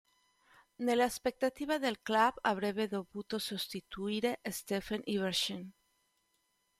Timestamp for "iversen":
5.05-5.71